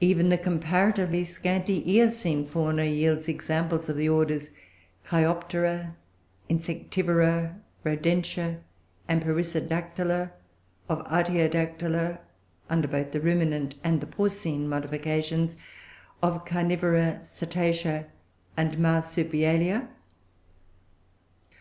[0.00, 4.50] Even the comparatively scanty Eocene fauna yields examples of the orders
[5.06, 5.94] Cheiroptera,
[6.50, 8.58] Insectivora, Rodentia,
[9.06, 10.32] and Perissodactyla;
[10.88, 12.18] of Artiodactyla
[12.68, 15.56] under both the Ruminant and the Porcine modifications;
[16.24, 18.06] of Caranivora, Cetacea,
[18.56, 19.86] and Marsupialia.